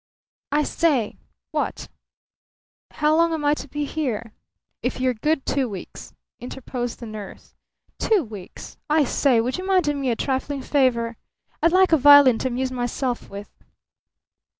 [0.51, 1.19] I say!"
[1.51, 1.87] "What?"
[2.89, 4.33] "How long am I to be here?"
[4.81, 7.53] "If you're good, two weeks," interposed the nurse.
[7.99, 8.77] "Two weeks?
[8.89, 11.17] I say, would you mind doing me a trifling favour?
[11.61, 13.51] I'd like a violin to amuse myself with."